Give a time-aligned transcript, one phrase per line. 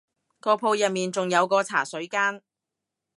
[0.39, 2.41] 個鋪入面仲有個茶水間